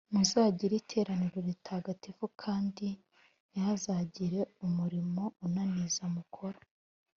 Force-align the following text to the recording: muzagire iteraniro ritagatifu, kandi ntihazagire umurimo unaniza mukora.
muzagire 0.13 0.73
iteraniro 0.81 1.37
ritagatifu, 1.47 2.23
kandi 2.43 2.87
ntihazagire 3.49 4.39
umurimo 4.65 5.23
unaniza 5.45 6.03
mukora. 6.15 6.59